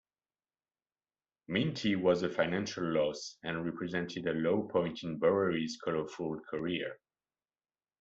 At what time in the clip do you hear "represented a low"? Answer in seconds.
3.63-4.67